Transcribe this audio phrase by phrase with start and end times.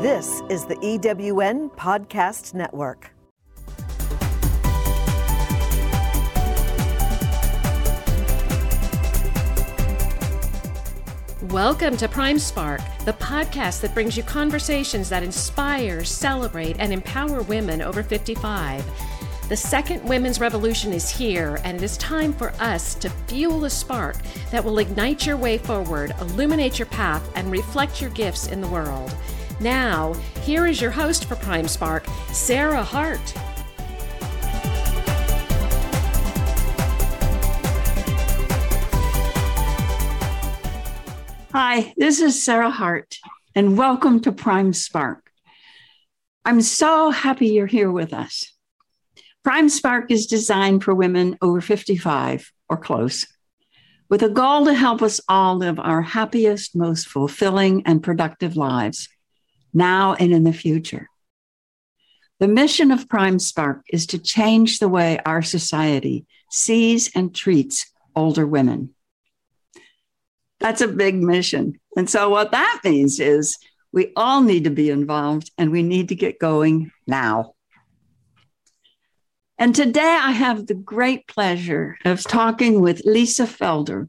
[0.00, 3.10] This is the EWN Podcast Network.
[11.52, 17.42] Welcome to Prime Spark, the podcast that brings you conversations that inspire, celebrate, and empower
[17.42, 18.82] women over 55.
[19.50, 23.70] The second women's revolution is here, and it is time for us to fuel a
[23.70, 24.16] spark
[24.50, 28.68] that will ignite your way forward, illuminate your path, and reflect your gifts in the
[28.68, 29.14] world.
[29.60, 33.20] Now, here is your host for Prime Spark, Sarah Hart.
[41.52, 43.18] Hi, this is Sarah Hart,
[43.54, 45.30] and welcome to Prime Spark.
[46.46, 48.54] I'm so happy you're here with us.
[49.42, 53.26] Prime Spark is designed for women over 55 or close,
[54.08, 59.10] with a goal to help us all live our happiest, most fulfilling, and productive lives,
[59.72, 61.08] now and in the future.
[62.38, 67.90] The mission of Prime Spark is to change the way our society sees and treats
[68.16, 68.94] older women.
[70.58, 71.78] That's a big mission.
[71.96, 73.58] And so, what that means is
[73.92, 77.54] we all need to be involved and we need to get going now.
[79.58, 84.08] And today I have the great pleasure of talking with Lisa Felder,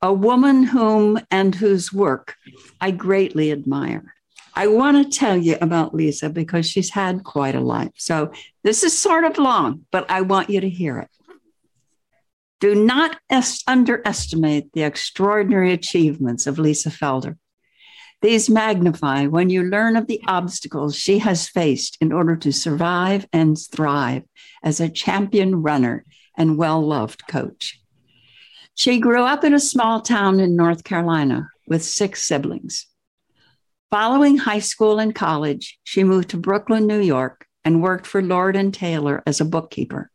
[0.00, 2.36] a woman whom and whose work
[2.80, 4.15] I greatly admire.
[4.58, 7.92] I want to tell you about Lisa because she's had quite a life.
[7.96, 8.32] So
[8.64, 11.10] this is sort of long, but I want you to hear it.
[12.58, 17.36] Do not est- underestimate the extraordinary achievements of Lisa Felder.
[18.22, 23.26] These magnify when you learn of the obstacles she has faced in order to survive
[23.34, 24.22] and thrive
[24.64, 26.02] as a champion runner
[26.34, 27.78] and well loved coach.
[28.74, 32.86] She grew up in a small town in North Carolina with six siblings.
[33.98, 38.54] Following high school and college, she moved to Brooklyn, New York, and worked for Lord
[38.54, 40.10] and Taylor as a bookkeeper.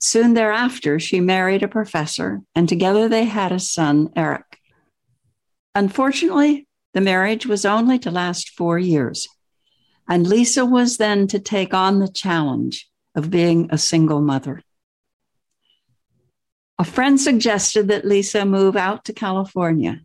[0.00, 4.58] Soon thereafter, she married a professor, and together they had a son, Eric.
[5.76, 9.28] Unfortunately, the marriage was only to last four years,
[10.08, 14.60] and Lisa was then to take on the challenge of being a single mother.
[16.80, 20.00] A friend suggested that Lisa move out to California.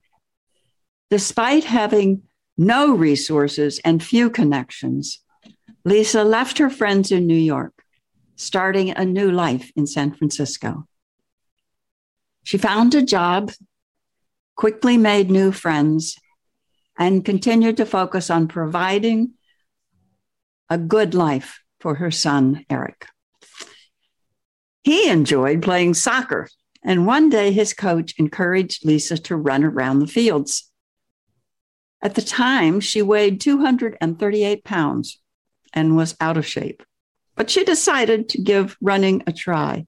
[1.10, 2.27] Despite having
[2.58, 5.20] no resources and few connections,
[5.86, 7.74] Lisa left her friends in New York
[8.38, 10.88] starting a new life in San Francisco.
[12.44, 13.52] She found a job,
[14.56, 16.16] quickly made new friends,
[16.98, 19.34] and continued to focus on providing
[20.70, 23.08] a good life for her son, Eric.
[24.84, 26.48] He enjoyed playing soccer,
[26.84, 30.67] and one day his coach encouraged Lisa to run around the fields.
[32.02, 35.20] At the time, she weighed 238 pounds
[35.74, 36.84] and was out of shape
[37.38, 39.86] but she decided to give running a try.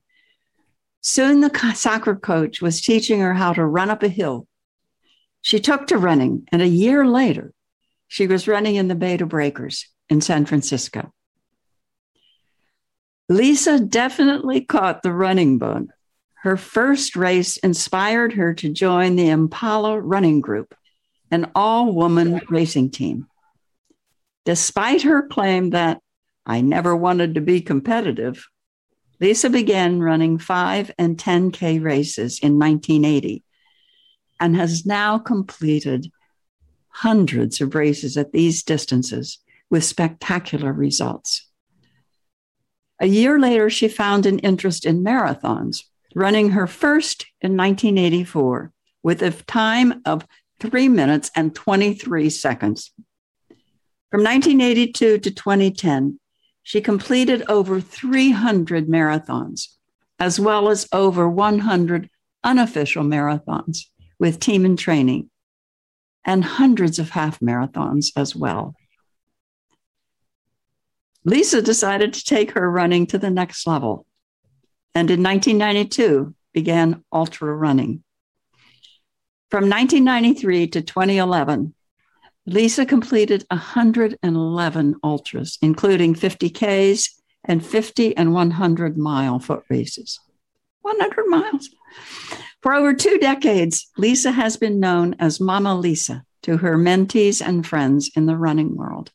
[1.01, 4.47] Soon the soccer coach was teaching her how to run up a hill.
[5.41, 7.53] She took to running, and a year later,
[8.07, 11.11] she was running in the Bay to Breakers in San Francisco.
[13.29, 15.89] Lisa definitely caught the running bug.
[16.41, 20.75] Her first race inspired her to join the Impala Running Group,
[21.31, 23.27] an all woman racing team.
[24.45, 26.01] Despite her claim that
[26.49, 28.47] I never wanted to be competitive.
[29.19, 33.43] Lisa began running 5 and 10K races in 1980
[34.39, 36.11] and has now completed
[36.87, 39.37] hundreds of races at these distances
[39.69, 41.47] with spectacular results.
[42.99, 45.83] A year later, she found an interest in marathons,
[46.15, 48.73] running her first in 1984
[49.03, 50.25] with a time of
[50.59, 52.91] 3 minutes and 23 seconds.
[54.11, 56.19] From 1982 to 2010,
[56.63, 59.67] she completed over 300 marathons,
[60.19, 62.09] as well as over 100
[62.43, 63.85] unofficial marathons
[64.19, 65.29] with team and training,
[66.25, 68.75] and hundreds of half marathons as well.
[71.25, 74.05] Lisa decided to take her running to the next level,
[74.95, 78.03] and in 1992 began ultra running.
[79.49, 81.73] From 1993 to 2011,
[82.45, 87.09] Lisa completed 111 ultras, including 50Ks
[87.45, 90.19] and 50 and 100 mile foot races.
[90.81, 91.69] 100 miles.
[92.61, 97.65] For over two decades, Lisa has been known as Mama Lisa to her mentees and
[97.65, 99.11] friends in the running world.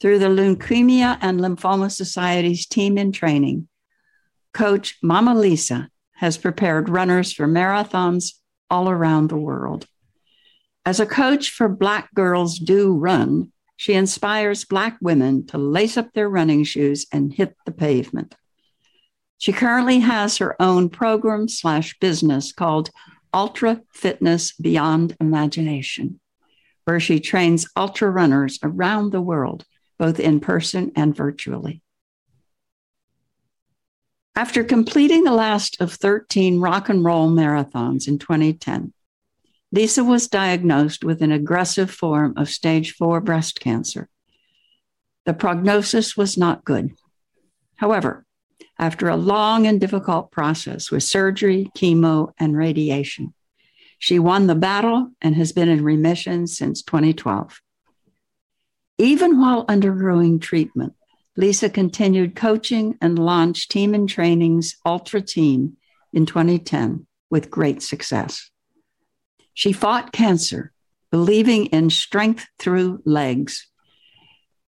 [0.00, 3.68] Through the Leukemia and Lymphoma Society's team in training,
[4.52, 8.32] Coach Mama Lisa has prepared runners for marathons
[8.70, 9.86] all around the world.
[10.84, 16.12] As a coach for Black Girls Do Run, she inspires Black women to lace up
[16.12, 18.34] their running shoes and hit the pavement.
[19.38, 22.90] She currently has her own program slash business called
[23.32, 26.18] Ultra Fitness Beyond Imagination,
[26.86, 29.64] where she trains ultra runners around the world,
[29.98, 31.82] both in person and virtually.
[34.38, 38.92] After completing the last of 13 rock and roll marathons in 2010,
[39.72, 44.08] Lisa was diagnosed with an aggressive form of stage four breast cancer.
[45.26, 46.92] The prognosis was not good.
[47.78, 48.24] However,
[48.78, 53.34] after a long and difficult process with surgery, chemo, and radiation,
[53.98, 57.60] she won the battle and has been in remission since 2012.
[58.98, 60.94] Even while undergoing treatment,
[61.38, 65.76] Lisa continued coaching and launched Team in Training's Ultra Team
[66.12, 68.50] in 2010 with great success.
[69.54, 70.72] She fought cancer,
[71.12, 73.68] believing in strength through legs.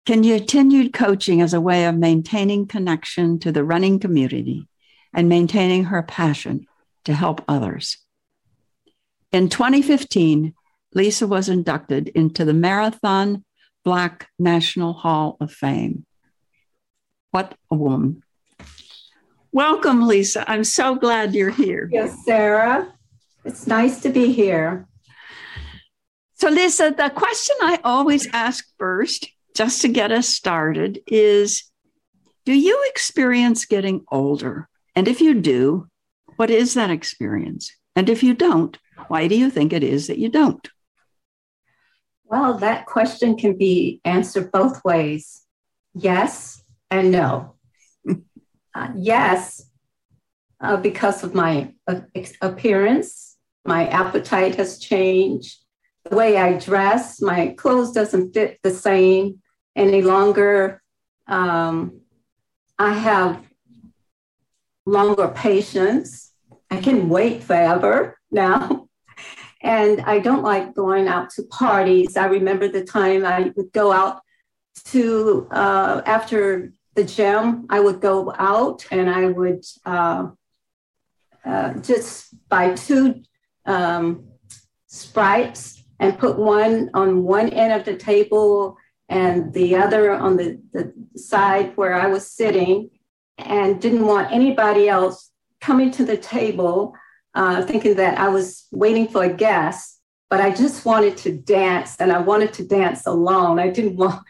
[0.06, 4.69] Continued coaching as a way of maintaining connection to the running community
[5.12, 6.69] and maintaining her passion
[7.06, 7.99] to help others.
[9.32, 10.55] In 2015,
[10.94, 13.44] Lisa was inducted into the Marathon
[13.82, 16.06] Black National Hall of Fame.
[17.32, 18.23] What a woman.
[19.52, 20.49] Welcome, Lisa.
[20.49, 21.88] I'm so glad you're here.
[21.90, 22.93] Yes, Sarah.
[23.43, 24.87] It's nice to be here.
[26.34, 31.64] So, Lisa, the question I always ask first, just to get us started, is
[32.44, 34.69] Do you experience getting older?
[34.94, 35.88] And if you do,
[36.37, 37.73] what is that experience?
[37.96, 38.76] And if you don't,
[39.08, 40.69] why do you think it is that you don't?
[42.25, 45.43] Well, that question can be answered both ways
[45.94, 46.62] yes
[46.92, 47.54] and no.
[48.74, 49.64] uh, yes,
[50.60, 52.00] uh, because of my uh,
[52.42, 55.58] appearance, my appetite has changed.
[56.04, 59.40] The way I dress, my clothes doesn't fit the same
[59.74, 60.82] any longer.
[61.26, 62.02] Um,
[62.78, 63.42] I have
[64.84, 66.30] longer patience.
[66.70, 68.88] I can wait forever now.
[69.64, 72.16] And I don't like going out to parties.
[72.16, 74.20] I remember the time I would go out
[74.86, 80.28] to, uh, after the gym, I would go out and I would uh,
[81.44, 83.22] uh, just buy two
[83.66, 84.28] um,
[84.86, 88.76] sprites and put one on one end of the table
[89.08, 92.90] and the other on the, the side where I was sitting,
[93.38, 95.30] and didn't want anybody else
[95.60, 96.94] coming to the table
[97.34, 101.96] uh, thinking that I was waiting for a guest, but I just wanted to dance
[101.98, 103.58] and I wanted to dance alone.
[103.58, 104.22] I didn't want,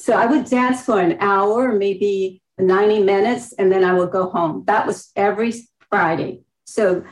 [0.00, 4.30] so I would dance for an hour, maybe 90 minutes, and then I would go
[4.30, 4.64] home.
[4.66, 5.52] That was every
[5.90, 6.42] Friday.
[6.64, 7.04] So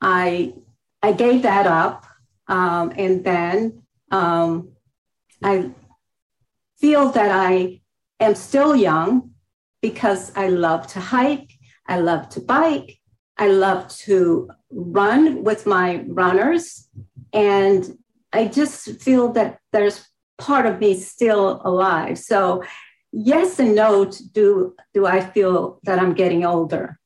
[0.00, 0.54] I
[1.02, 2.06] I gave that up.
[2.48, 4.72] Um, and then um,
[5.42, 5.70] I
[6.78, 7.80] feel that I
[8.20, 9.30] am still young
[9.80, 11.50] because I love to hike,
[11.86, 12.98] I love to bike,
[13.36, 16.88] I love to run with my runners.
[17.32, 17.98] And
[18.32, 20.06] I just feel that there's
[20.42, 22.18] part of me still alive.
[22.18, 22.64] So,
[23.12, 26.98] yes and no, do, do I feel that I'm getting older?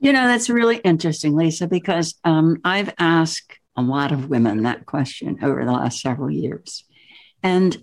[0.00, 4.86] You know, that's really interesting, Lisa, because um, I've asked a lot of women that
[4.86, 6.84] question over the last several years.
[7.42, 7.76] And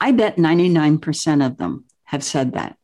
[0.00, 2.76] I bet 99% of them have said that.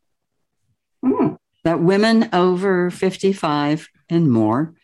[1.04, 1.38] Mm.
[1.64, 4.74] That women over 55 and more,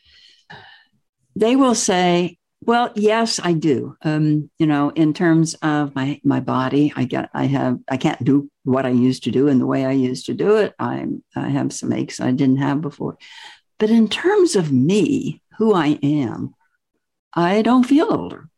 [1.36, 2.37] they will say,
[2.68, 3.96] well, yes, I do.
[4.02, 8.22] Um, you know, in terms of my my body, I get I have I can't
[8.22, 10.74] do what I used to do in the way I used to do it.
[10.78, 13.16] I I have some aches I didn't have before.
[13.78, 16.54] But in terms of me, who I am,
[17.32, 18.50] I don't feel older.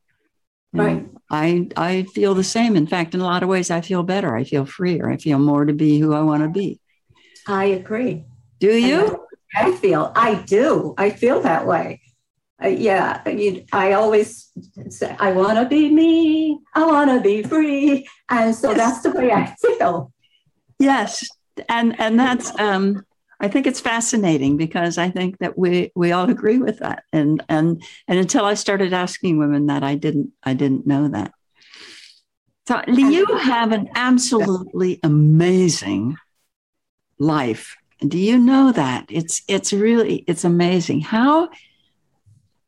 [0.73, 1.07] Right.
[1.31, 2.75] I I feel the same.
[2.75, 4.35] In fact, in a lot of ways, I feel better.
[4.35, 5.09] I feel freer.
[5.09, 6.81] I feel more to be who I want to be.
[7.47, 8.25] I agree.
[8.59, 9.25] Do you?
[9.55, 10.11] I feel.
[10.17, 10.95] I do.
[10.99, 12.01] I feel that way.
[12.63, 13.27] Uh, yeah.
[13.29, 14.51] You, I always
[14.89, 16.61] say, I want to be me.
[16.75, 18.79] I want to be free, and so yes.
[18.79, 20.13] that's the way I feel.
[20.79, 21.27] Yes,
[21.69, 23.05] and and that's um
[23.41, 27.05] I think it's fascinating because I think that we we all agree with that.
[27.13, 31.33] And and and until I started asking women that, I didn't I didn't know that.
[32.69, 36.17] So you have an absolutely amazing
[37.19, 37.77] life.
[38.01, 39.07] Do you know that?
[39.09, 41.01] It's it's really it's amazing.
[41.01, 41.49] How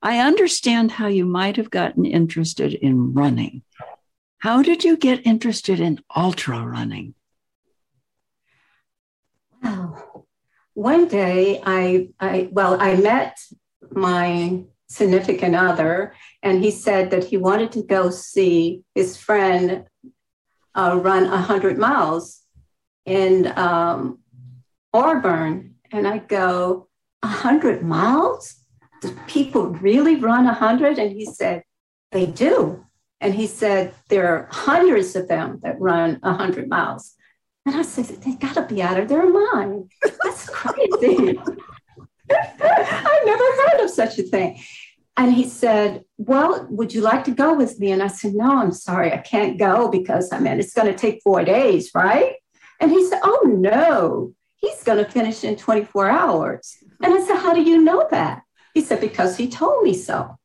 [0.03, 3.63] I understand how you might have gotten interested in running.
[4.39, 7.15] How did you get interested in ultra running?
[9.63, 10.25] Wow
[10.75, 13.39] one day I, I well i met
[13.91, 19.85] my significant other and he said that he wanted to go see his friend
[20.75, 22.43] uh, run 100 miles
[23.05, 24.19] in um,
[24.93, 25.75] Auburn.
[25.91, 26.89] And I go,
[27.21, 28.62] 100 miles?
[29.03, 30.99] Do people really run 100?
[30.99, 31.65] And he said,
[32.13, 32.87] they do.
[33.21, 37.15] And he said, there are hundreds of them that run 100 miles.
[37.67, 39.91] And I said, they got to be out of their mind.
[40.03, 41.39] That's crazy.
[42.31, 44.61] I've never heard of such a thing.
[45.17, 47.93] And he said, Well, would you like to go with me?
[47.93, 50.99] And I said, No, I'm sorry, I can't go because I mean, it's going to
[50.99, 52.37] take four days, right?
[52.81, 56.77] And he said, Oh, no, he's going to finish in 24 hours.
[57.03, 58.43] And I said, How do you know that?
[58.75, 60.37] He said, Because he told me so.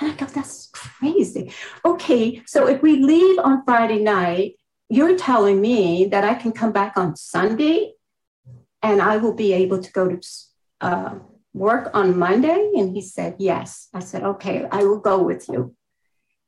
[0.00, 1.52] And I go, That's crazy.
[1.84, 4.54] Okay, so if we leave on Friday night,
[4.88, 7.92] you're telling me that I can come back on Sunday
[8.82, 10.28] and I will be able to go to
[10.80, 11.14] uh,
[11.52, 12.72] work on Monday?
[12.76, 13.88] And he said, Yes.
[13.92, 15.74] I said, Okay, I will go with you.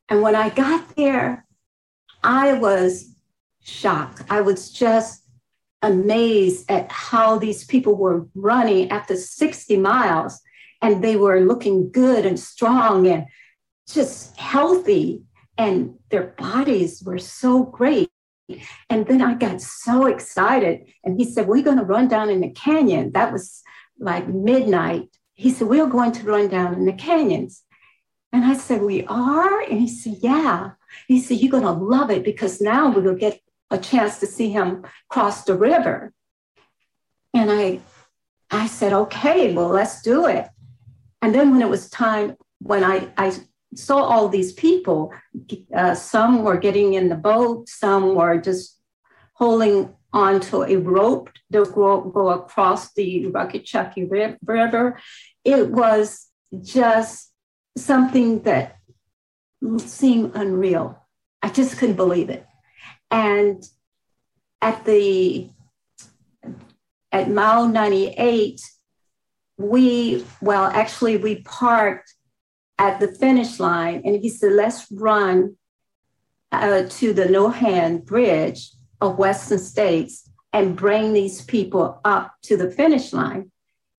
[0.09, 1.47] And when I got there,
[2.23, 3.15] I was
[3.63, 4.23] shocked.
[4.29, 5.25] I was just
[5.83, 10.41] amazed at how these people were running after 60 miles
[10.83, 13.27] and they were looking good and strong and
[13.89, 15.23] just healthy
[15.59, 18.09] and their bodies were so great
[18.89, 22.41] and then i got so excited and he said we're going to run down in
[22.41, 23.63] the canyon that was
[24.01, 25.09] like midnight.
[25.35, 27.63] He said, We're going to run down in the canyons.
[28.33, 29.61] And I said, We are?
[29.61, 30.73] And he said, Yeah.
[31.07, 34.27] He said, You're going to love it because now we will get a chance to
[34.27, 36.13] see him cross the river.
[37.33, 37.81] And I,
[38.51, 40.49] I said, Okay, well, let's do it.
[41.23, 43.33] And then when it was time, when I, I
[43.75, 45.13] saw all these people,
[45.75, 48.81] uh, some were getting in the boat, some were just
[49.35, 54.99] holding onto a rope to go, go across the Rucky Chucky River.
[55.45, 56.29] It was
[56.63, 57.33] just
[57.77, 58.77] something that
[59.79, 61.07] seemed unreal.
[61.43, 62.47] I just couldn't believe it.
[63.11, 63.63] And
[64.61, 65.51] at the
[67.13, 68.61] at mile 98,
[69.61, 72.15] we well actually we parked
[72.79, 75.57] at the finish line and he said let's run
[76.53, 82.57] uh, to the No Hands Bridge of Western states and bring these people up to
[82.57, 83.53] the finish line.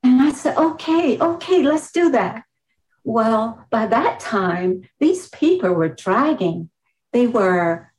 [0.04, 2.44] And I said, okay, okay, let's do that.
[3.04, 6.70] Well, by that time, these people were dragging.
[7.14, 7.92] They were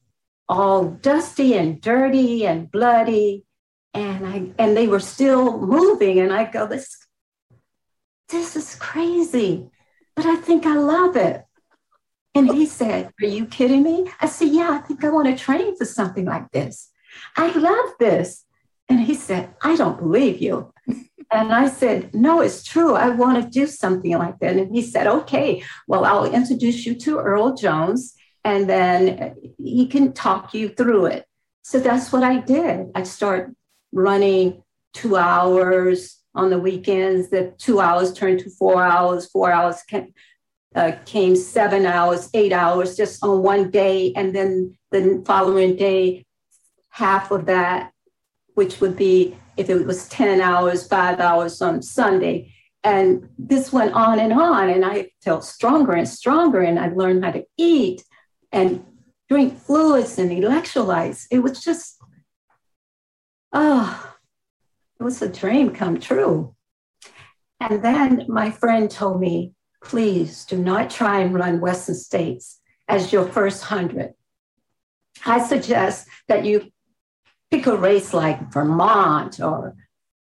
[0.49, 3.45] all dusty and dirty and bloody.
[3.95, 6.19] And I and they were still moving.
[6.19, 7.02] And I go, this,
[8.33, 9.71] this is crazy.
[10.17, 11.45] But I think I love it.
[12.35, 14.11] And he said, Are you kidding me?
[14.21, 16.91] I said, Yeah, I think I want to train for something like this.
[17.37, 18.45] I love this.
[18.89, 20.73] And he said, I don't believe you.
[21.33, 22.95] and I said, No, it's true.
[22.95, 24.57] I want to do something like that.
[24.57, 30.13] And he said, Okay, well, I'll introduce you to Earl Jones and then he can
[30.13, 31.27] talk you through it.
[31.63, 32.89] So that's what I did.
[32.95, 33.55] I started
[33.93, 34.63] running
[34.95, 37.29] two hours on the weekends.
[37.29, 40.15] The two hours turned to four hours, four hours came,
[40.75, 44.13] uh, came seven hours, eight hours just on one day.
[44.15, 46.25] And then the following day,
[46.91, 47.93] half of that,
[48.55, 52.53] which would be if it was 10 hours, five hours on Sunday.
[52.85, 54.69] And this went on and on.
[54.69, 56.61] And I felt stronger and stronger.
[56.61, 58.03] And I learned how to eat
[58.51, 58.85] and
[59.29, 61.27] drink fluids and electrolytes.
[61.31, 61.99] It was just,
[63.53, 64.12] oh,
[65.03, 66.55] it was a dream come true.
[67.59, 73.13] And then my friend told me, please do not try and run Western States as
[73.13, 74.15] your first hundred.
[75.27, 76.71] I suggest that you
[77.51, 79.75] pick a race like Vermont or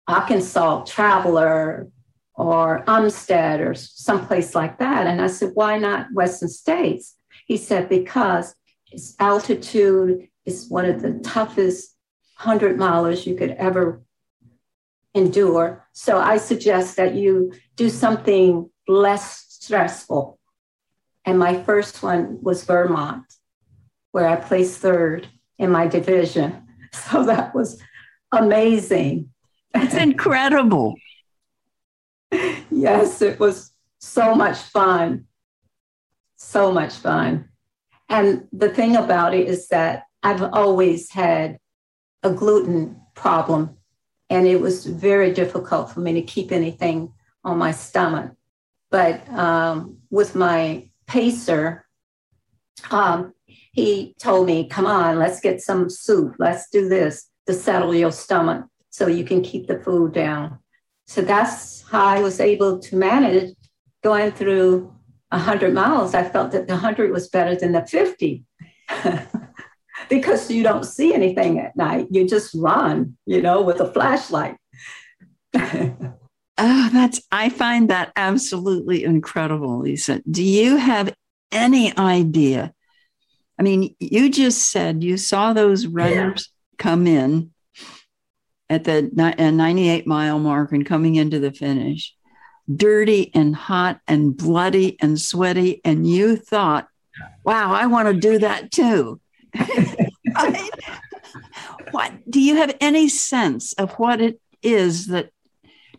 [0.08, 1.86] Arkansas Traveler
[2.34, 5.06] or Umstead or someplace like that.
[5.06, 7.14] And I said, why not Western States?
[7.46, 8.56] He said, because
[8.90, 11.96] its altitude is one of the toughest
[12.42, 14.02] 100 milers you could ever
[15.14, 15.86] endure.
[15.92, 20.38] So I suggest that you do something less stressful.
[21.24, 23.24] And my first one was Vermont,
[24.10, 25.28] where I placed third
[25.58, 26.58] in my division.
[26.94, 27.82] So that was
[28.32, 29.30] amazing.
[29.72, 30.94] That's incredible.
[32.70, 35.24] yes, it was so much fun.
[36.36, 37.48] So much fun.
[38.10, 41.56] And the thing about it is that I've always had
[42.22, 43.78] a gluten problem,
[44.32, 47.12] and it was very difficult for me to keep anything
[47.44, 48.32] on my stomach.
[48.90, 51.84] But um, with my pacer,
[52.90, 56.36] um, he told me, come on, let's get some soup.
[56.38, 60.58] Let's do this to settle your stomach so you can keep the food down.
[61.06, 63.54] So that's how I was able to manage
[64.02, 64.94] going through
[65.28, 66.14] 100 miles.
[66.14, 68.44] I felt that the 100 was better than the 50
[70.08, 72.08] because you don't see anything at night.
[72.10, 74.56] You just run, you know, with a flashlight.
[75.54, 76.08] oh,
[76.58, 80.22] that's, I find that absolutely incredible, Lisa.
[80.30, 81.14] Do you have
[81.50, 82.72] any idea?
[83.58, 86.82] I mean, you just said you saw those runners yeah.
[86.82, 87.52] come in
[88.68, 92.14] at the 98 mile mark and coming into the finish,
[92.74, 95.82] dirty and hot and bloody and sweaty.
[95.84, 96.88] And you thought,
[97.44, 99.20] wow, I want to do that too.
[101.90, 105.30] what do you have any sense of what it is that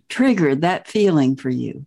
[0.09, 1.85] triggered that feeling for you?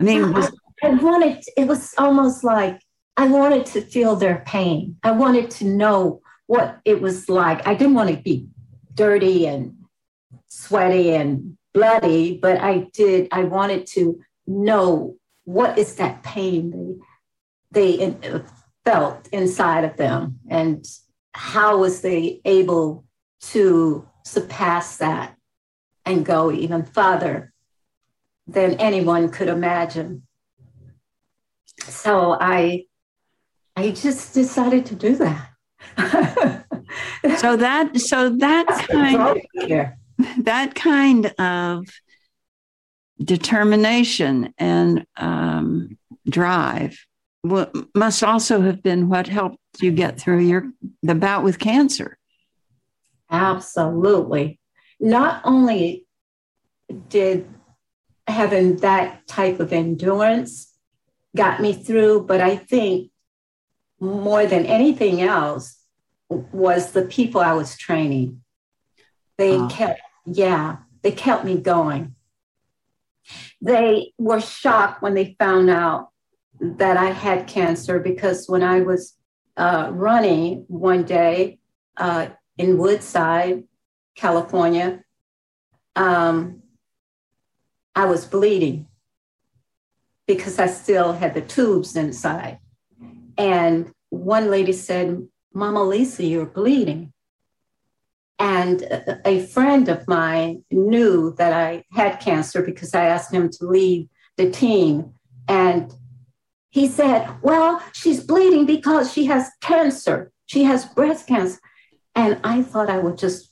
[0.00, 2.80] I mean, was- I, I wanted, it was almost like
[3.16, 4.96] I wanted to feel their pain.
[5.02, 7.66] I wanted to know what it was like.
[7.66, 8.48] I didn't want to be
[8.94, 9.76] dirty and
[10.48, 17.00] sweaty and bloody, but I did, I wanted to know what is that pain
[17.72, 18.42] they, they
[18.86, 20.86] felt inside of them and
[21.34, 23.04] how was they able
[23.40, 25.36] to surpass that
[26.06, 27.52] and go even further
[28.46, 30.22] than anyone could imagine.
[31.80, 32.84] So I
[33.74, 36.64] I just decided to do that.
[37.38, 39.42] so that so that kind
[40.44, 41.86] that kind of
[43.18, 46.96] determination and um, drive
[47.94, 50.70] must also have been what helped you get through your
[51.02, 52.18] the bout with cancer.
[53.30, 54.60] Absolutely.
[55.00, 56.06] Not only
[57.08, 57.48] did
[58.26, 60.72] having that type of endurance
[61.34, 63.10] got me through, but I think
[64.00, 65.76] more than anything else
[66.28, 68.42] was the people I was training.
[69.38, 69.68] They oh.
[69.68, 72.14] kept, yeah, they kept me going.
[73.60, 76.08] They were shocked when they found out
[76.60, 79.16] that I had cancer because when I was
[79.56, 81.58] uh, running one day
[81.96, 83.64] uh, in Woodside,
[84.14, 85.02] California,
[85.94, 86.62] um,
[87.94, 88.86] I was bleeding
[90.26, 92.58] because I still had the tubes inside.
[93.38, 97.12] And one lady said, Mama Lisa, you're bleeding.
[98.38, 98.82] And
[99.24, 104.08] a friend of mine knew that I had cancer because I asked him to leave
[104.36, 105.14] the team.
[105.48, 105.94] And
[106.76, 110.30] he said, Well, she's bleeding because she has cancer.
[110.44, 111.58] She has breast cancer.
[112.14, 113.50] And I thought I would just,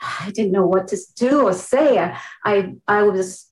[0.00, 1.98] I didn't know what to do or say.
[1.98, 3.50] I, I, I was,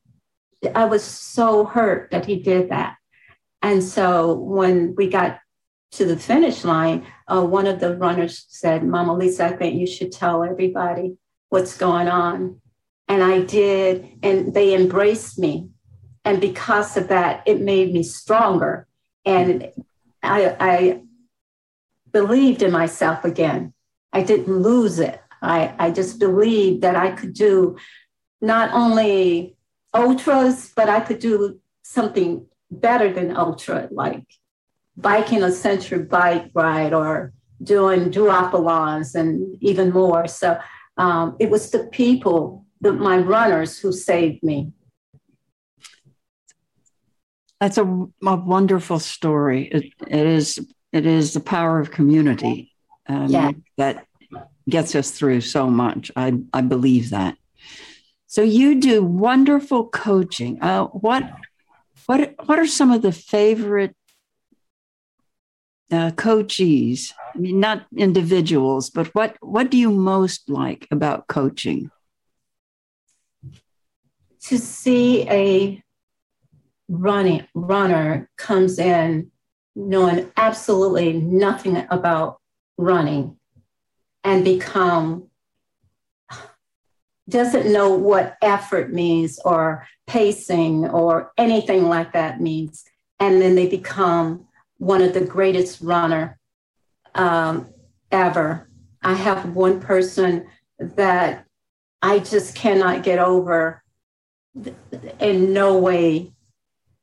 [0.72, 2.94] I was so hurt that he did that.
[3.60, 5.40] And so when we got
[5.92, 9.86] to the finish line, uh, one of the runners said, Mama Lisa, I think you
[9.88, 11.16] should tell everybody
[11.48, 12.60] what's going on.
[13.08, 15.70] And I did, and they embraced me
[16.30, 18.86] and because of that, it made me stronger.
[19.24, 19.72] And
[20.22, 21.02] I, I
[22.12, 23.74] believed in myself again.
[24.12, 25.20] I didn't lose it.
[25.42, 27.78] I, I just believed that I could do
[28.40, 29.56] not only
[29.92, 34.22] ultras, but I could do something better than ultra, like
[34.96, 40.28] biking a century bike ride or doing duathlons and even more.
[40.28, 40.60] So
[40.96, 44.72] um, it was the people, the, my runners, who saved me.
[47.60, 49.68] That's a, a wonderful story.
[49.68, 50.58] It, it is
[50.92, 52.72] it is the power of community
[53.06, 53.52] um, yeah.
[53.76, 54.06] that
[54.68, 56.10] gets us through so much.
[56.16, 57.36] I, I believe that.
[58.26, 60.62] So you do wonderful coaching.
[60.62, 61.30] Uh, what
[62.06, 63.96] what what are some of the favorite
[65.90, 67.12] uh, coachees?
[67.34, 71.90] I mean, not individuals, but what what do you most like about coaching?
[74.44, 75.82] To see a
[76.90, 79.30] running runner comes in
[79.76, 82.40] knowing absolutely nothing about
[82.76, 83.36] running
[84.24, 85.28] and become
[87.28, 92.84] doesn't know what effort means or pacing or anything like that means.
[93.20, 94.48] And then they become
[94.78, 96.40] one of the greatest runner
[97.14, 97.72] um,
[98.10, 98.68] ever.
[99.00, 100.48] I have one person
[100.80, 101.44] that
[102.02, 103.82] i just cannot get over
[105.20, 106.32] in no way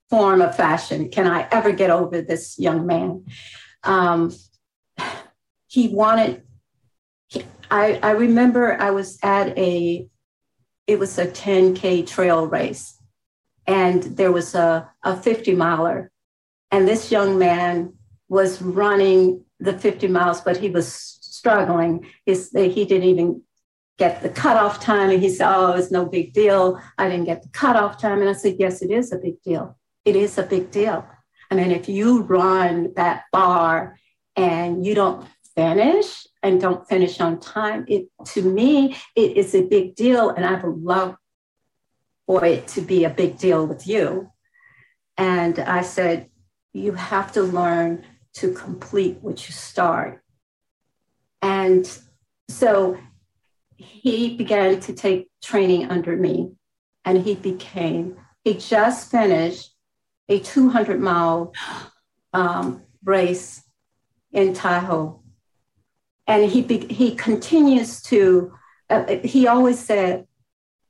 [0.10, 3.26] form of fashion can I ever get over this young man.
[3.84, 4.34] Um,
[5.67, 6.43] he wanted,
[7.28, 10.08] he, I, I remember I was at a,
[10.88, 12.98] it was a 10K trail race,
[13.65, 16.12] and there was a, a 50 miler.
[16.72, 17.93] And this young man
[18.30, 20.91] was running the 50 miles, but he was
[21.22, 22.06] struggling.
[22.26, 23.41] His, he didn't even
[23.98, 25.10] get the cutoff time.
[25.10, 26.80] And he said, Oh, it's no big deal.
[26.98, 28.20] I didn't get the cutoff time.
[28.20, 31.06] And I said, Yes, it is a big deal it is a big deal.
[31.52, 34.00] I mean, if you run that bar
[34.38, 39.63] and you don't finish and don't finish on time, it to me it is a
[39.63, 41.17] big deal, and I would love
[42.26, 44.32] for it to be a big deal with you.
[45.17, 46.30] And I said,
[46.74, 50.22] you have to learn to complete what you start.
[51.41, 51.86] And
[52.50, 52.98] so
[53.76, 56.52] he began to take training under me,
[57.04, 59.74] and he became, he just finished
[60.30, 61.54] a 200 mile
[62.34, 63.63] um, race
[64.32, 65.22] in Tahoe.
[66.28, 68.54] And he, be, he continues to,
[68.90, 70.28] uh, he always said,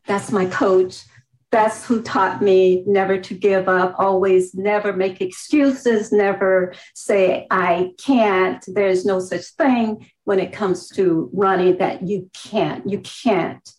[0.05, 1.03] that's my coach.
[1.51, 7.91] That's who taught me never to give up, always never make excuses, never say, I
[7.97, 8.63] can't.
[8.67, 12.89] There's no such thing when it comes to running that you can't.
[12.89, 13.69] You can't.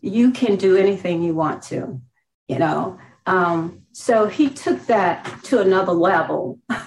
[0.00, 2.00] You can do anything you want to,
[2.46, 2.98] you know.
[3.26, 6.60] Um, so he took that to another level.
[6.70, 6.80] and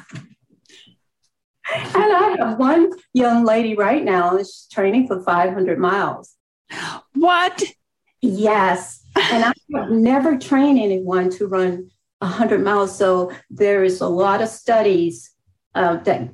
[1.69, 6.36] I have one young lady right now is training for 500 miles.
[7.13, 7.62] What?
[8.21, 9.04] Yes.
[9.17, 12.97] And I have never trained anyone to run 100 miles.
[12.97, 15.32] So there is a lot of studies
[15.76, 16.32] uh, that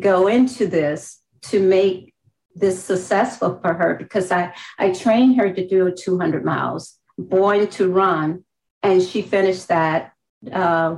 [0.00, 2.12] go into this to make
[2.52, 7.88] this successful for her because I, I trained her to do 200 miles, born to
[7.88, 8.44] run
[8.82, 10.12] and she finished that
[10.52, 10.96] uh,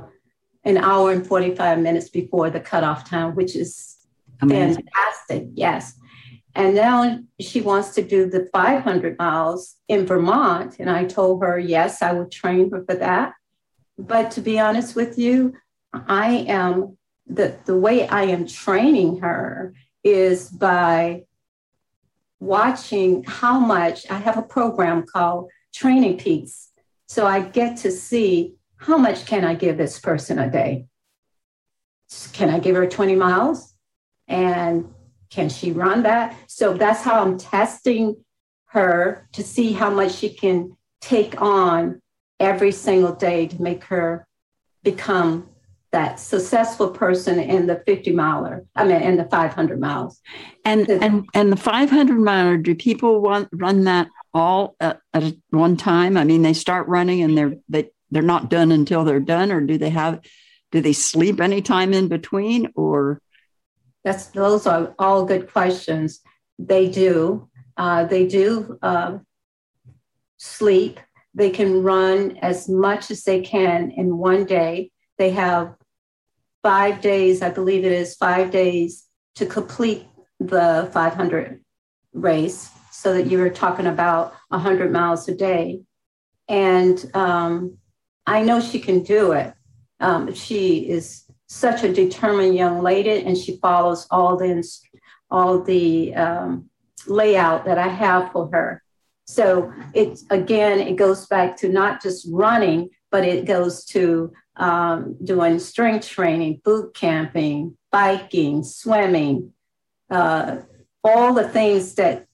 [0.63, 3.97] an hour and 45 minutes before the cutoff time, which is
[4.41, 4.83] Amazing.
[4.93, 5.49] fantastic.
[5.53, 5.95] Yes.
[6.55, 10.77] And now she wants to do the 500 miles in Vermont.
[10.79, 13.33] And I told her, yes, I would train her for that.
[13.97, 15.53] But to be honest with you,
[15.93, 16.97] I am
[17.27, 19.73] the, the way I am training her
[20.03, 21.23] is by
[22.39, 26.69] watching how much I have a program called Training Peaks
[27.09, 30.87] so I get to see how much can I give this person a day?
[32.33, 33.75] Can I give her 20 miles?
[34.27, 34.93] And
[35.29, 36.35] can she run that?
[36.47, 38.17] So that's how I'm testing
[38.67, 42.01] her to see how much she can take on
[42.39, 44.27] every single day to make her
[44.83, 45.49] become
[45.91, 50.21] that successful person in the 50 miler i mean in the 500 miles
[50.63, 55.77] and and and the 500 miler do people want run that all at, at one
[55.77, 56.17] time?
[56.17, 59.61] I mean, they start running and they're they they're not done until they're done, or
[59.61, 60.21] do they have
[60.71, 63.21] do they sleep anytime in between or?
[64.03, 66.21] That's those are all good questions.
[66.57, 69.19] They do uh, they do uh,
[70.37, 70.99] sleep.
[71.33, 74.91] They can run as much as they can in one day.
[75.17, 75.75] They have
[76.61, 80.05] five days i believe it is five days to complete
[80.39, 81.63] the 500
[82.13, 85.81] race so that you were talking about 100 miles a day.
[86.47, 87.77] And um,
[88.29, 89.53] I know she can do it.
[89.99, 94.63] Um, she is such a determined young lady, and she follows all the
[95.31, 96.69] all the um,
[97.07, 98.83] layout that I have for her.
[99.25, 105.17] So it's again, it goes back to not just running, but it goes to um,
[105.23, 109.53] doing strength training, boot camping, biking, swimming,
[110.11, 110.57] uh,
[111.03, 112.27] all the things that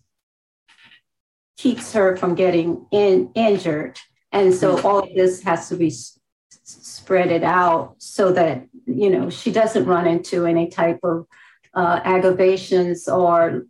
[1.57, 3.97] keeps her from getting in, injured.
[4.35, 6.19] And so all of this has to be s-
[6.63, 11.25] spread it out so that, you know, she doesn't run into any type of
[11.73, 13.65] uh, aggravations or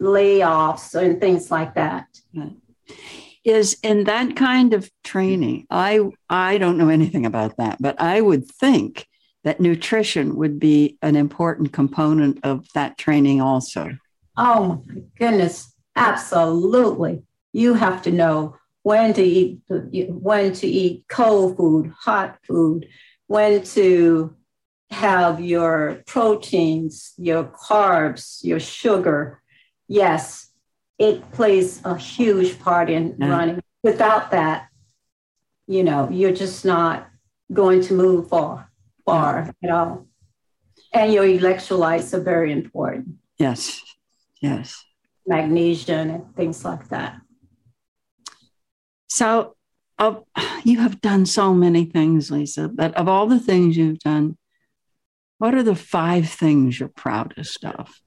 [0.00, 2.06] layoffs and things like that.
[3.44, 8.20] Is in that kind of training, I I don't know anything about that, but I
[8.20, 9.06] would think
[9.44, 13.96] that nutrition would be an important component of that training also.
[14.36, 15.72] Oh my goodness.
[15.94, 17.22] Absolutely.
[17.52, 22.88] You have to know when to eat when to eat cold food, hot food,
[23.26, 24.36] when to
[24.90, 29.40] have your proteins, your carbs, your sugar.
[29.88, 30.50] Yes,
[30.98, 33.28] it plays a huge part in yeah.
[33.28, 33.62] running.
[33.82, 34.68] Without that,
[35.66, 37.08] you know, you're just not
[37.52, 38.70] going to move far,
[39.04, 39.54] far mm.
[39.64, 40.06] at all.
[40.92, 43.16] And your electrolytes are very important.
[43.38, 43.80] Yes,
[44.40, 44.84] yes
[45.26, 47.20] magnesium and things like that.
[49.12, 49.56] So,
[50.64, 54.38] you have done so many things, Lisa, but of all the things you've done,
[55.36, 58.00] what are the five things you're proudest of?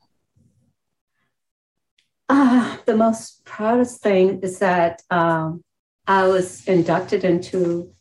[2.28, 5.64] Uh, the most proudest thing is that um,
[6.08, 7.94] I was inducted into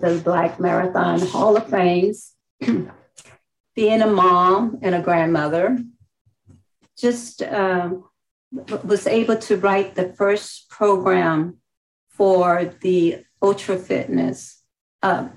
[0.00, 2.12] the Black Marathon Hall of Fame.
[3.76, 5.78] Being a mom and a grandmother,
[6.98, 8.02] just um,
[8.82, 11.61] was able to write the first program
[12.12, 14.62] for the ultra fitness,
[15.02, 15.28] uh,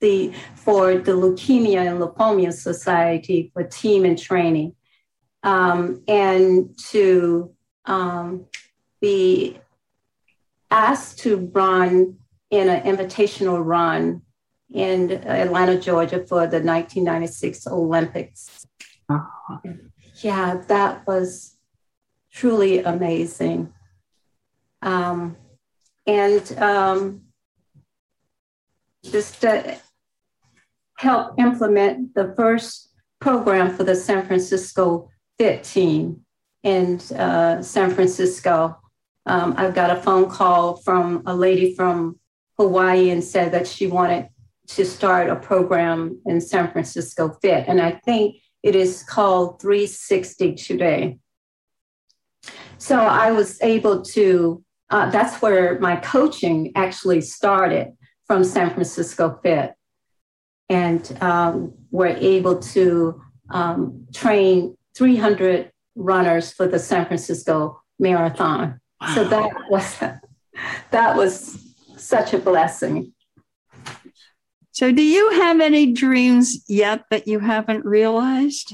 [0.00, 4.74] the for the Leukemia and Lymphoma Society for team and training.
[5.42, 7.52] um, and to
[7.84, 8.46] um,
[9.00, 9.58] be
[10.70, 12.16] asked to run
[12.50, 14.22] in an invitational run
[14.72, 18.66] in Atlanta, Georgia for the 1996 Olympics.
[19.08, 19.60] Oh.
[20.22, 21.56] Yeah, that was
[22.32, 23.72] truly amazing.
[24.80, 25.36] Um,
[26.06, 27.22] and um,
[29.04, 29.76] just to
[30.98, 36.24] help implement the first program for the San Francisco Fit team
[36.62, 38.78] in uh, San Francisco.
[39.26, 42.18] Um, I got a phone call from a lady from
[42.58, 44.28] Hawaii and said that she wanted
[44.68, 47.64] to start a program in San Francisco Fit.
[47.66, 51.18] And I think it is called 360 today.
[52.78, 54.61] So I was able to,
[54.92, 57.92] uh, that's where my coaching actually started
[58.26, 59.72] from San Francisco Fit.
[60.68, 68.80] And um, we're able to um, train 300 runners for the San Francisco Marathon.
[69.00, 69.14] Wow.
[69.14, 69.98] So that was
[70.90, 71.58] that was
[71.96, 73.12] such a blessing.
[74.70, 78.72] So, do you have any dreams yet that you haven't realized?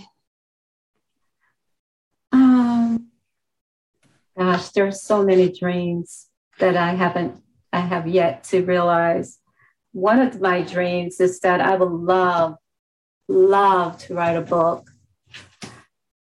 [4.39, 6.29] Gosh, there are so many dreams
[6.61, 9.39] that I haven't, I have yet to realize.
[9.93, 12.55] One of my dreams is that I would love,
[13.27, 14.89] love to write a book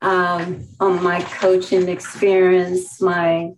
[0.01, 3.51] um, on my coaching experience, my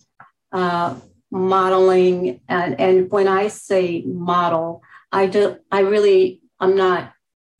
[0.50, 0.96] uh,
[1.30, 4.82] modeling, and, and when I say model,
[5.12, 7.12] I do, I really, I'm not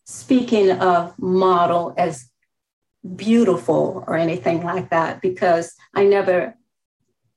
[0.07, 2.29] speaking of model as
[3.17, 6.57] beautiful or anything like that because I never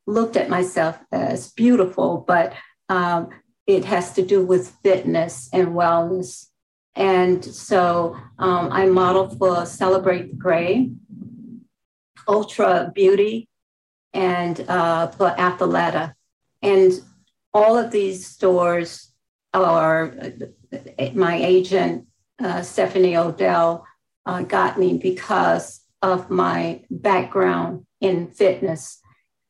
[0.05, 2.53] looked at myself as beautiful, but
[2.89, 3.29] um,
[3.65, 6.47] it has to do with fitness and wellness.
[6.95, 10.89] And so um, I model for Celebrate the Gray,
[12.27, 13.47] Ultra Beauty,
[14.13, 16.13] and uh, for Athleta.
[16.61, 16.91] And
[17.53, 19.11] all of these stores
[19.53, 22.07] or uh, my agent,
[22.39, 23.85] uh, Stephanie Odell,
[24.25, 28.99] uh, got me because of my background in fitness.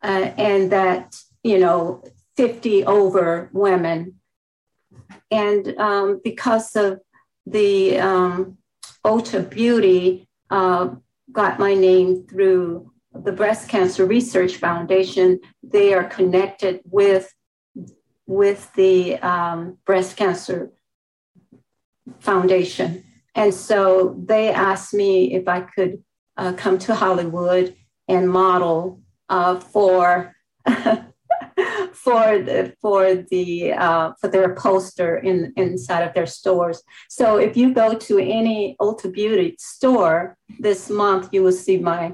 [0.04, 2.04] Uh, and that, you know,
[2.36, 4.20] 50 over women.
[5.32, 7.00] And um, because of
[7.46, 8.58] the um,
[9.06, 10.90] Ultra Beauty, uh,
[11.32, 15.40] got my name through the Breast Cancer Research Foundation.
[15.64, 17.34] They are connected with
[18.26, 20.72] with the um, breast cancer
[22.20, 23.04] foundation.
[23.36, 26.04] And so they asked me if I could
[26.38, 27.76] uh, come to Hollywood
[28.08, 30.36] and model uh, for
[31.94, 36.84] for the for the uh, for their poster in inside of their stores.
[37.10, 42.14] So if you go to any Ulta Beauty store this month, you will see my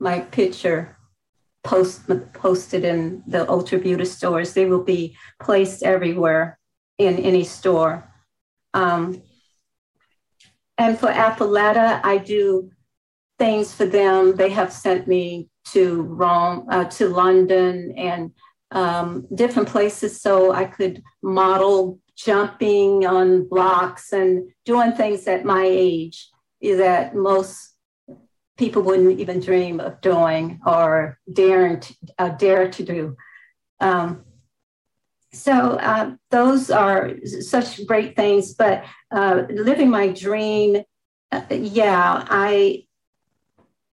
[0.00, 0.98] my picture
[1.64, 4.54] post, posted in the Ultra Beauty stores.
[4.54, 6.58] They will be placed everywhere
[6.98, 8.10] in any store.
[8.74, 9.22] Um,
[10.76, 12.70] and for Athleta, I do
[13.38, 14.36] things for them.
[14.36, 18.32] They have sent me to Rome, uh, to London, and
[18.70, 25.64] um, different places so I could model jumping on blocks and doing things at my
[25.64, 26.28] age
[26.60, 27.74] that most
[28.56, 33.16] people wouldn't even dream of doing or daring to, uh, dare to do.
[33.80, 34.24] Um,
[35.32, 38.54] so uh, those are such great things.
[38.54, 40.82] But uh, living my dream,
[41.30, 42.87] uh, yeah, I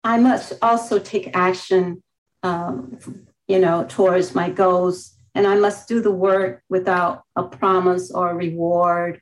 [0.10, 2.02] I must also take action,
[2.41, 2.98] um,
[3.48, 8.32] you know, towards my goals, and I must do the work without a promise or
[8.32, 9.22] a reward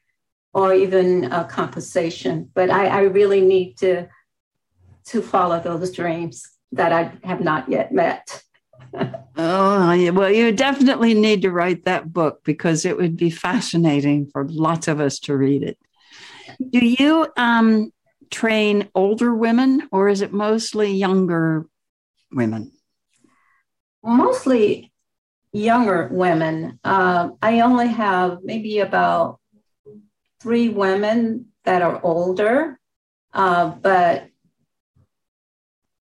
[0.54, 2.50] or even a compensation.
[2.54, 4.08] But I, I really need to
[5.08, 8.42] to follow those dreams that I have not yet met.
[9.38, 14.48] oh, well, you definitely need to write that book because it would be fascinating for
[14.48, 15.78] lots of us to read it.
[16.72, 17.92] Do you um,
[18.30, 21.66] train older women or is it mostly younger
[22.32, 22.72] women?
[24.04, 24.92] Mostly
[25.52, 26.80] younger women.
[26.84, 29.40] Uh, I only have maybe about
[30.40, 32.80] three women that are older,
[33.34, 34.30] uh, but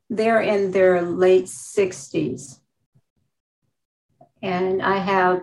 [0.09, 2.61] they're in their late 60s.
[4.43, 5.43] And I have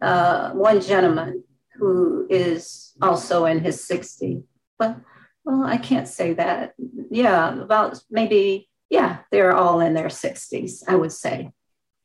[0.00, 1.44] uh, one gentleman
[1.74, 4.42] who is also in his 60s.
[4.78, 4.96] But,
[5.44, 6.74] well, I can't say that.
[7.10, 11.50] Yeah, about maybe, yeah, they're all in their 60s, I would say.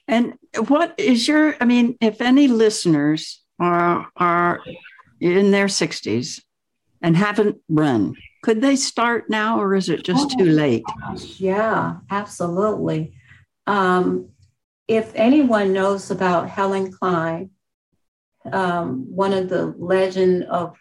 [0.08, 0.34] And
[0.68, 4.62] what is your, I mean, if any listeners are, are
[5.20, 6.42] in their 60s
[7.02, 10.84] and haven't run, Could they start now or is it just oh, too late?
[11.38, 13.14] Yeah, absolutely.
[13.66, 14.30] Um,
[14.88, 17.50] if anyone knows about Helen Klein,
[18.52, 20.78] um, one of the legend of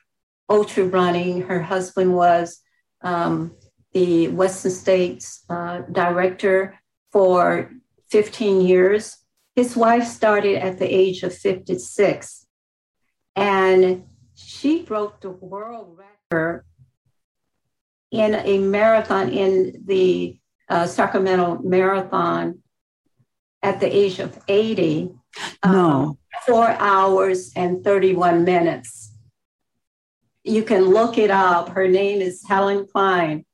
[0.48, 2.61] ultra running, her husband was
[3.02, 3.54] um,
[3.92, 6.78] the Western States uh, director
[7.12, 7.70] for
[8.11, 9.16] 15 years.
[9.54, 12.46] His wife started at the age of 56,
[13.35, 14.04] and
[14.35, 15.98] she broke the world
[16.30, 16.64] record
[18.11, 22.62] in a marathon in the uh, Sacramento Marathon
[23.62, 25.11] at the age of 80.
[25.64, 25.70] No.
[25.70, 29.06] Um, four hours and 31 minutes.
[30.46, 31.70] You can look it up.
[31.70, 33.44] Her name is Helen Klein.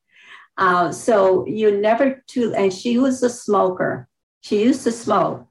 [0.57, 4.09] Uh, so you never to, and she was a smoker.
[4.43, 5.47] She used to smoke.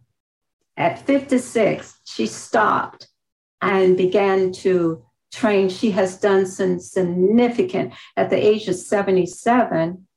[0.78, 3.08] At 56, she stopped
[3.62, 5.70] and began to train.
[5.70, 10.08] She has done some significant, at the age of 77,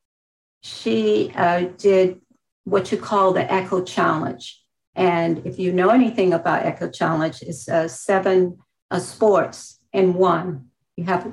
[0.63, 2.21] she uh, did
[2.65, 4.63] what you call the Eco-Challenge.
[4.95, 8.59] And if you know anything about Eco-Challenge, it's uh, seven
[8.91, 10.71] uh, sports in one.
[10.97, 11.33] You have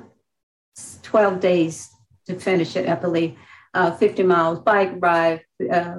[1.02, 1.90] 12 days
[2.26, 3.36] to finish it, I believe.
[3.74, 5.96] Uh, 50 miles bike ride, uh,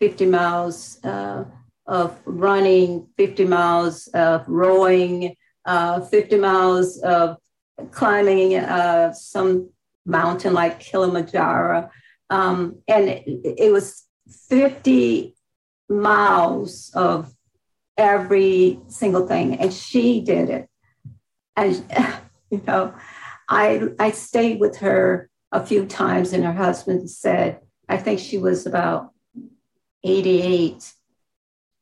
[0.00, 1.44] 50 miles uh,
[1.86, 7.36] of running, 50 miles of rowing, uh, 50 miles of
[7.90, 9.70] climbing uh, some
[10.06, 11.90] mountain like Kilimanjaro.
[12.30, 14.04] Um, and it, it, was
[14.48, 15.34] 50
[15.88, 17.34] miles of
[17.98, 19.58] every single thing.
[19.58, 20.68] And she did it.
[21.56, 21.84] And,
[22.60, 22.94] you know,
[23.48, 28.38] I, I stayed with her a few times, and her husband said, I think she
[28.38, 29.12] was about
[30.04, 30.92] 88.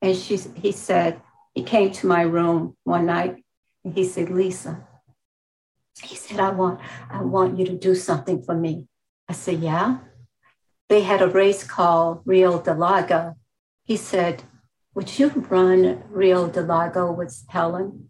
[0.01, 1.21] And she, he said,
[1.55, 3.45] he came to my room one night
[3.85, 4.87] and he said, Lisa,
[6.03, 8.87] he said, I want, I want you to do something for me.
[9.29, 9.99] I said, Yeah.
[10.89, 13.35] They had a race called Rio de Lago.
[13.85, 14.45] He said,
[14.95, 18.09] Would you run Rio de Lago with Helen?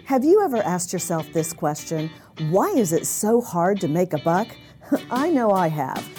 [0.03, 2.09] Have you ever asked yourself this question?
[2.49, 4.49] Why is it so hard to make a buck?
[5.09, 6.18] I know I have.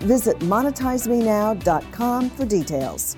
[0.00, 3.16] Visit monetizemenow.com for details.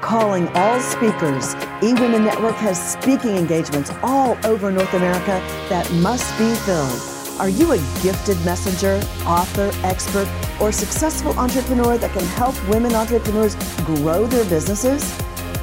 [0.00, 6.52] Calling all speakers, eWomen Network has speaking engagements all over North America that must be
[6.66, 7.00] filled.
[7.38, 10.28] Are you a gifted messenger, author, expert,
[10.60, 15.02] or successful entrepreneur that can help women entrepreneurs grow their businesses?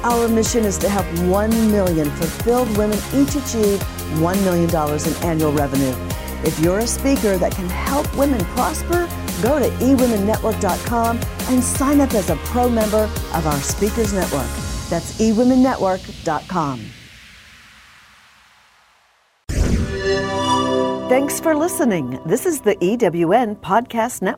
[0.02, 3.80] Our mission is to help 1 million fulfilled women each achieve
[4.18, 5.94] $1 million in annual revenue.
[6.44, 9.08] If you're a speaker that can help women prosper,
[9.42, 14.48] go to eWomenNetwork.com and sign up as a pro member of our Speakers Network.
[14.88, 16.80] That's eWomenNetwork.com.
[21.08, 22.20] Thanks for listening.
[22.26, 24.36] This is the EWN Podcast Network.